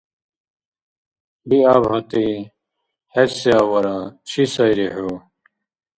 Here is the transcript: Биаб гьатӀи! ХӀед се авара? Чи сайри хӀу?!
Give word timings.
Биаб 1.47 1.83
гьатӀи! 1.91 2.27
ХӀед 3.11 3.31
се 3.39 3.51
авара? 3.61 3.97
Чи 4.27 4.43
сайри 4.53 4.87
хӀу?! 4.93 5.13